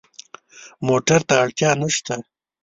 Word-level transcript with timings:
موټر 0.87 1.19
ته 1.27 1.33
اړتیا 1.43 1.71
نه 1.81 1.87
شته. 1.95 2.15